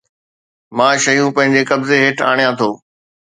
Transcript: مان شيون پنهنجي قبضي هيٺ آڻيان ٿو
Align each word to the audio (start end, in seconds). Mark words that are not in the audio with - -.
مان 0.77 0.95
شيون 1.03 1.29
پنهنجي 1.35 1.61
قبضي 1.69 1.95
هيٺ 2.03 2.17
آڻيان 2.29 2.53
ٿو 2.59 2.69